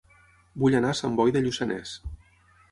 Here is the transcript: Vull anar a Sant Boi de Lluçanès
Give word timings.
Vull 0.63 0.77
anar 0.79 0.95
a 0.95 0.99
Sant 1.01 1.19
Boi 1.21 1.35
de 1.37 1.45
Lluçanès 1.45 1.95